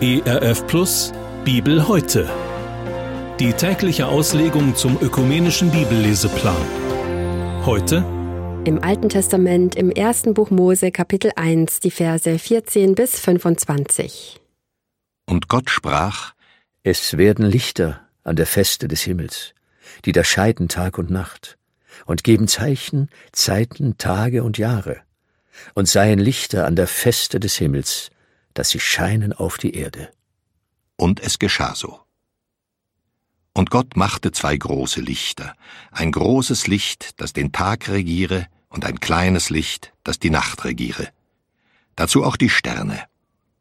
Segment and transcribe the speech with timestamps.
[0.00, 1.12] ERF Plus
[1.44, 2.30] Bibel heute.
[3.40, 6.54] Die tägliche Auslegung zum ökumenischen Bibelleseplan.
[7.66, 8.04] Heute
[8.64, 14.40] im Alten Testament im ersten Buch Mose Kapitel 1 die Verse 14 bis 25.
[15.26, 16.34] Und Gott sprach,
[16.84, 19.52] Es werden Lichter an der Feste des Himmels,
[20.04, 21.58] die da scheiden Tag und Nacht,
[22.06, 24.98] und geben Zeichen, Zeiten, Tage und Jahre,
[25.74, 28.10] und seien Lichter an der Feste des Himmels,
[28.54, 30.10] dass sie scheinen auf die Erde.
[30.96, 32.00] Und es geschah so.
[33.54, 35.54] Und Gott machte zwei große Lichter,
[35.90, 41.08] ein großes Licht, das den Tag regiere, und ein kleines Licht, das die Nacht regiere.
[41.96, 43.02] Dazu auch die Sterne.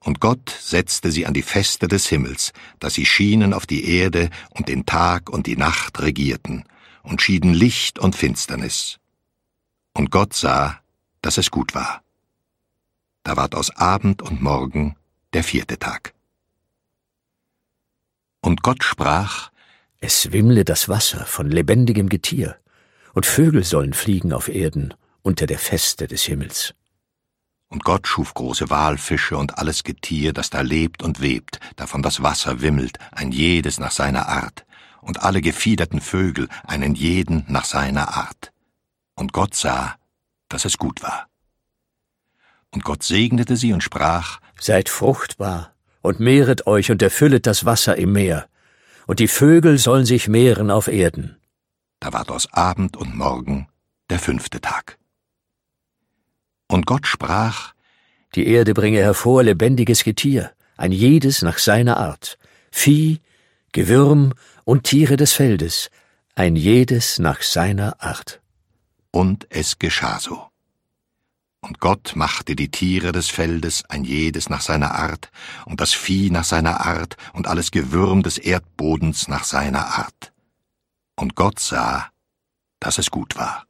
[0.00, 4.30] Und Gott setzte sie an die Feste des Himmels, dass sie schienen auf die Erde
[4.50, 6.64] und den Tag und die Nacht regierten,
[7.02, 8.98] und schieden Licht und Finsternis.
[9.94, 10.80] Und Gott sah,
[11.26, 12.04] dass es gut war.
[13.24, 14.94] Da ward aus Abend und Morgen
[15.32, 16.14] der vierte Tag.
[18.40, 19.50] Und Gott sprach,
[19.98, 22.56] Es wimmle das Wasser von lebendigem Getier,
[23.12, 26.74] und Vögel sollen fliegen auf Erden unter der Feste des Himmels.
[27.66, 32.22] Und Gott schuf große Walfische und alles Getier, das da lebt und webt, davon das
[32.22, 34.64] Wasser wimmelt, ein jedes nach seiner Art,
[35.00, 38.52] und alle gefiederten Vögel, einen jeden nach seiner Art.
[39.16, 39.96] Und Gott sah,
[40.48, 41.28] dass es gut war.
[42.70, 47.96] Und Gott segnete sie und sprach, Seid fruchtbar und mehret euch und erfüllet das Wasser
[47.96, 48.48] im Meer,
[49.06, 51.36] und die Vögel sollen sich mehren auf Erden.
[52.00, 53.68] Da ward aus Abend und Morgen
[54.10, 54.98] der fünfte Tag.
[56.68, 57.74] Und Gott sprach,
[58.34, 62.38] Die Erde bringe hervor lebendiges Getier, ein jedes nach seiner Art,
[62.70, 63.20] Vieh,
[63.72, 65.90] Gewürm und Tiere des Feldes,
[66.34, 68.40] ein jedes nach seiner Art.
[69.16, 70.42] Und es geschah so.
[71.62, 75.30] Und Gott machte die Tiere des Feldes, ein jedes nach seiner Art,
[75.64, 80.34] und das Vieh nach seiner Art, und alles Gewürm des Erdbodens nach seiner Art.
[81.18, 82.10] Und Gott sah,
[82.78, 83.64] dass es gut war.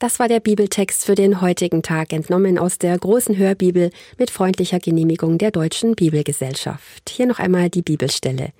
[0.00, 4.80] Das war der Bibeltext für den heutigen Tag, entnommen aus der großen Hörbibel mit freundlicher
[4.80, 7.10] Genehmigung der Deutschen Bibelgesellschaft.
[7.10, 8.52] Hier noch einmal die Bibelstelle.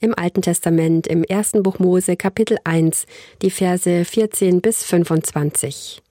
[0.00, 3.06] Im Alten Testament im ersten Buch Mose Kapitel 1,
[3.42, 6.02] die Verse 14 bis 25.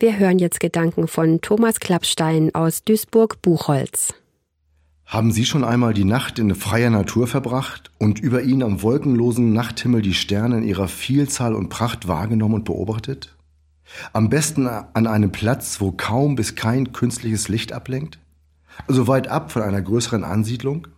[0.00, 4.14] Wir hören jetzt Gedanken von Thomas Klappstein aus Duisburg-Buchholz.
[5.06, 9.52] Haben Sie schon einmal die Nacht in freier Natur verbracht und über Ihnen am wolkenlosen
[9.52, 13.36] Nachthimmel die Sterne in ihrer Vielzahl und Pracht wahrgenommen und beobachtet?
[14.14, 18.18] Am besten an einem Platz, wo kaum bis kein künstliches Licht ablenkt?
[18.88, 20.88] Also weit ab von einer größeren Ansiedlung?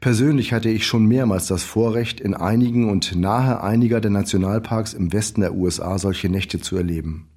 [0.00, 5.12] Persönlich hatte ich schon mehrmals das Vorrecht, in einigen und nahe einiger der Nationalparks im
[5.12, 7.28] Westen der USA solche Nächte zu erleben.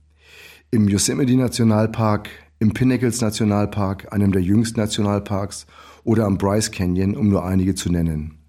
[0.72, 5.68] Im Yosemite Nationalpark, im Pinnacles Nationalpark, einem der jüngsten Nationalparks,
[6.04, 8.40] oder am Bryce Canyon, um nur einige zu nennen.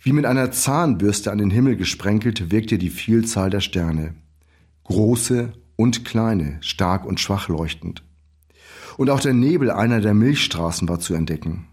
[0.00, 4.14] Wie mit einer Zahnbürste an den Himmel gesprenkelt wirkte die Vielzahl der Sterne.
[4.84, 8.04] Große und kleine, stark und schwach leuchtend.
[8.96, 11.66] Und auch der Nebel einer der Milchstraßen war zu entdecken.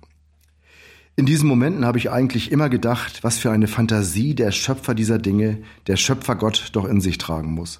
[1.21, 5.19] In diesen Momenten habe ich eigentlich immer gedacht, was für eine Fantasie der Schöpfer dieser
[5.19, 7.79] Dinge, der Schöpfergott doch in sich tragen muss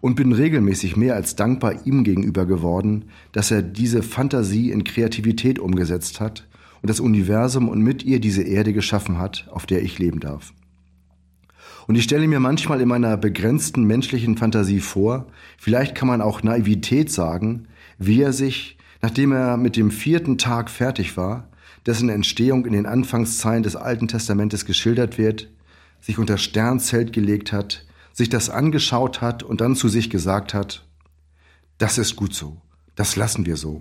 [0.00, 5.60] und bin regelmäßig mehr als dankbar ihm gegenüber geworden, dass er diese Fantasie in Kreativität
[5.60, 6.48] umgesetzt hat
[6.82, 10.52] und das Universum und mit ihr diese Erde geschaffen hat, auf der ich leben darf.
[11.86, 16.42] Und ich stelle mir manchmal in meiner begrenzten menschlichen Fantasie vor, vielleicht kann man auch
[16.42, 21.46] Naivität sagen, wie er sich, nachdem er mit dem vierten Tag fertig war,
[21.86, 25.48] dessen Entstehung in den Anfangszeilen des Alten Testamentes geschildert wird,
[26.00, 30.86] sich unter Sternzelt gelegt hat, sich das angeschaut hat und dann zu sich gesagt hat,
[31.78, 32.60] das ist gut so,
[32.94, 33.80] das lassen wir so.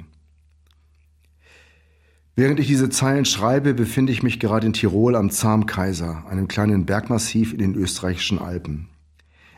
[2.36, 6.86] Während ich diese Zeilen schreibe, befinde ich mich gerade in Tirol am Zahm-Kaiser, einem kleinen
[6.86, 8.88] Bergmassiv in den österreichischen Alpen.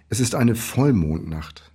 [0.10, 1.72] Es ist eine Vollmondnacht.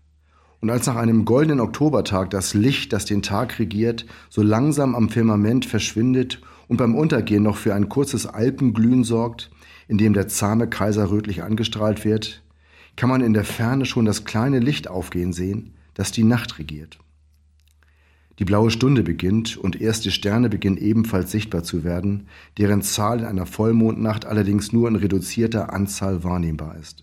[0.61, 5.09] Und als nach einem goldenen Oktobertag das Licht, das den Tag regiert, so langsam am
[5.09, 9.51] Firmament verschwindet und beim Untergehen noch für ein kurzes Alpenglühen sorgt,
[9.89, 12.43] in dem der zahme Kaiser rötlich angestrahlt wird,
[12.97, 16.99] kann man in der Ferne schon das kleine Licht aufgehen sehen, das die Nacht regiert.
[18.39, 22.29] Die blaue Stunde beginnt und erste Sterne beginnen ebenfalls sichtbar zu werden,
[22.59, 27.03] deren Zahl in einer Vollmondnacht allerdings nur in reduzierter Anzahl wahrnehmbar ist.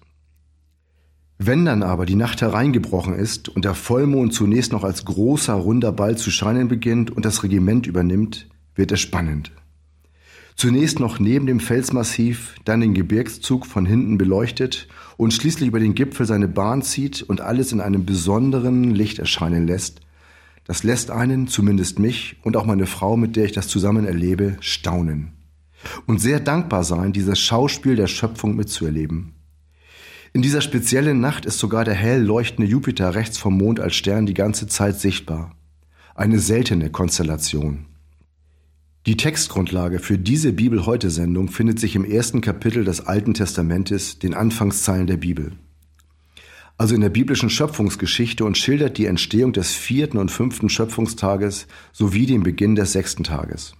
[1.40, 5.92] Wenn dann aber die Nacht hereingebrochen ist und der Vollmond zunächst noch als großer runder
[5.92, 9.52] Ball zu scheinen beginnt und das Regiment übernimmt, wird es spannend.
[10.56, 14.88] Zunächst noch neben dem Felsmassiv, dann den Gebirgszug von hinten beleuchtet
[15.18, 19.68] und schließlich über den Gipfel seine Bahn zieht und alles in einem besonderen Licht erscheinen
[19.68, 20.02] lässt,
[20.66, 24.56] das lässt einen, zumindest mich und auch meine Frau, mit der ich das zusammen erlebe,
[24.62, 25.34] staunen.
[26.06, 29.34] Und sehr dankbar sein, dieses Schauspiel der Schöpfung mitzuerleben.
[30.32, 34.26] In dieser speziellen Nacht ist sogar der hell leuchtende Jupiter rechts vom Mond als Stern
[34.26, 35.52] die ganze Zeit sichtbar.
[36.16, 37.86] Eine seltene Konstellation.
[39.06, 44.20] Die Textgrundlage für diese Bibel heute Sendung findet sich im ersten Kapitel des Alten Testamentes,
[44.20, 45.52] den Anfangszeilen der Bibel
[46.78, 52.26] also in der biblischen Schöpfungsgeschichte und schildert die Entstehung des vierten und fünften Schöpfungstages sowie
[52.26, 53.76] den Beginn des sechsten Tages.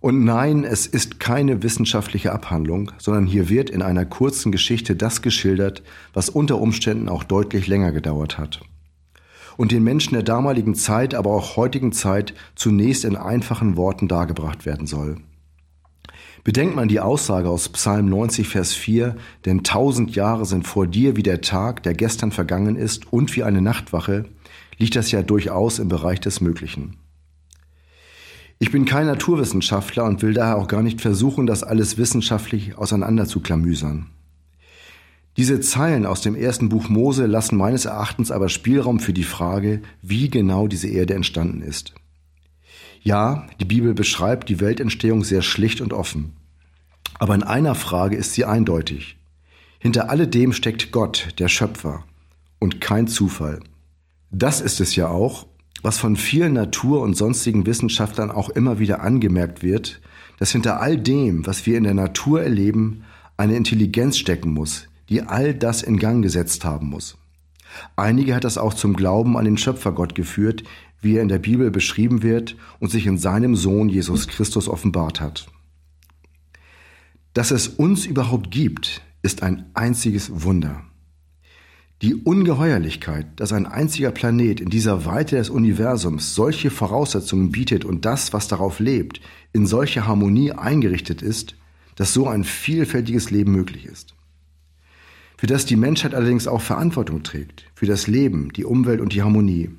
[0.00, 5.22] Und nein, es ist keine wissenschaftliche Abhandlung, sondern hier wird in einer kurzen Geschichte das
[5.22, 5.82] geschildert,
[6.12, 8.60] was unter Umständen auch deutlich länger gedauert hat.
[9.56, 14.66] Und den Menschen der damaligen Zeit, aber auch heutigen Zeit zunächst in einfachen Worten dargebracht
[14.66, 15.16] werden soll.
[16.44, 21.16] Bedenkt man die Aussage aus Psalm 90, Vers 4, denn tausend Jahre sind vor dir
[21.16, 24.24] wie der Tag, der gestern vergangen ist, und wie eine Nachtwache,
[24.76, 26.96] liegt das ja durchaus im Bereich des Möglichen.
[28.58, 33.26] Ich bin kein Naturwissenschaftler und will daher auch gar nicht versuchen, das alles wissenschaftlich auseinander
[33.26, 34.06] zu klamüsern.
[35.36, 39.80] Diese Zeilen aus dem ersten Buch Mose lassen meines Erachtens aber Spielraum für die Frage,
[40.02, 41.94] wie genau diese Erde entstanden ist.
[43.02, 46.34] Ja, die Bibel beschreibt die Weltentstehung sehr schlicht und offen.
[47.18, 49.16] Aber in einer Frage ist sie eindeutig.
[49.78, 52.04] Hinter alledem steckt Gott, der Schöpfer,
[52.60, 53.60] und kein Zufall.
[54.30, 55.46] Das ist es ja auch,
[55.82, 60.00] was von vielen Natur- und sonstigen Wissenschaftlern auch immer wieder angemerkt wird,
[60.38, 63.04] dass hinter all dem, was wir in der Natur erleben,
[63.36, 67.18] eine Intelligenz stecken muss, die all das in Gang gesetzt haben muss.
[67.96, 70.64] Einige hat das auch zum Glauben an den Schöpfergott geführt,
[71.02, 75.20] wie er in der Bibel beschrieben wird und sich in seinem Sohn Jesus Christus offenbart
[75.20, 75.48] hat.
[77.34, 80.82] Dass es uns überhaupt gibt, ist ein einziges Wunder.
[82.00, 88.06] Die Ungeheuerlichkeit, dass ein einziger Planet in dieser Weite des Universums solche Voraussetzungen bietet und
[88.06, 89.20] das, was darauf lebt,
[89.52, 91.54] in solche Harmonie eingerichtet ist,
[91.96, 94.14] dass so ein vielfältiges Leben möglich ist.
[95.42, 99.22] Für das die Menschheit allerdings auch Verantwortung trägt, für das Leben, die Umwelt und die
[99.22, 99.70] Harmonie.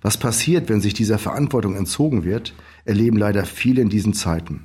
[0.00, 2.54] Was passiert, wenn sich dieser Verantwortung entzogen wird,
[2.86, 4.64] erleben leider viele in diesen Zeiten.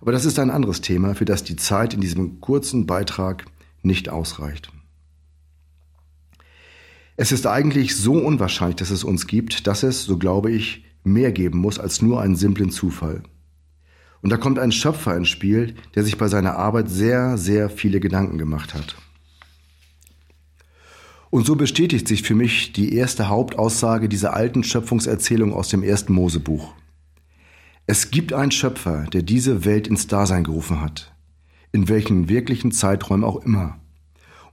[0.00, 3.44] Aber das ist ein anderes Thema, für das die Zeit in diesem kurzen Beitrag
[3.82, 4.72] nicht ausreicht.
[7.18, 11.30] Es ist eigentlich so unwahrscheinlich, dass es uns gibt, dass es, so glaube ich, mehr
[11.30, 13.22] geben muss als nur einen simplen Zufall.
[14.22, 18.00] Und da kommt ein Schöpfer ins Spiel, der sich bei seiner Arbeit sehr, sehr viele
[18.00, 18.96] Gedanken gemacht hat.
[21.30, 26.12] Und so bestätigt sich für mich die erste Hauptaussage dieser alten Schöpfungserzählung aus dem ersten
[26.12, 26.72] Mosebuch.
[27.86, 31.14] Es gibt einen Schöpfer, der diese Welt ins Dasein gerufen hat,
[31.72, 33.78] in welchen wirklichen Zeiträumen auch immer.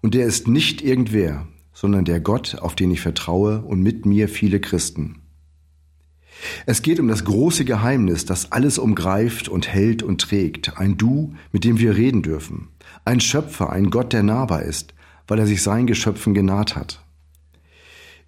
[0.01, 4.29] Und der ist nicht irgendwer, sondern der Gott, auf den ich vertraue und mit mir
[4.29, 5.21] viele Christen.
[6.65, 11.33] Es geht um das große Geheimnis, das alles umgreift und hält und trägt, ein Du,
[11.51, 12.69] mit dem wir reden dürfen,
[13.05, 14.93] ein Schöpfer, ein Gott, der nahbar ist,
[15.33, 17.03] weil er sich seinen Geschöpfen genaht hat.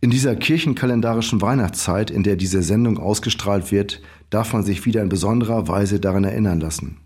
[0.02, 5.10] In dieser kirchenkalendarischen Weihnachtszeit, in der diese Sendung ausgestrahlt wird, darf man sich wieder in
[5.10, 6.98] besonderer Weise daran erinnern lassen.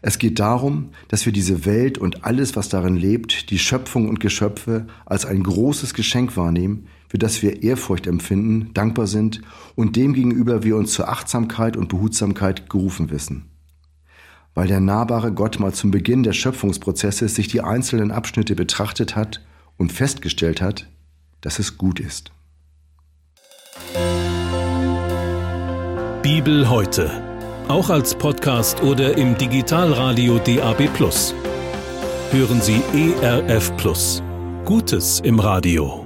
[0.00, 4.20] Es geht darum, dass wir diese Welt und alles, was darin lebt, die Schöpfung und
[4.20, 9.40] Geschöpfe als ein großes Geschenk wahrnehmen, für das wir Ehrfurcht empfinden, dankbar sind
[9.74, 13.50] und demgegenüber wir uns zur Achtsamkeit und Behutsamkeit gerufen wissen
[14.60, 19.40] weil der nahbare Gott mal zum Beginn des Schöpfungsprozesses sich die einzelnen Abschnitte betrachtet hat
[19.78, 20.86] und festgestellt hat,
[21.40, 22.30] dass es gut ist.
[26.20, 27.10] Bibel heute.
[27.68, 30.90] Auch als Podcast oder im Digitalradio DAB.
[32.30, 33.72] Hören Sie ERF
[34.66, 35.99] Gutes im Radio.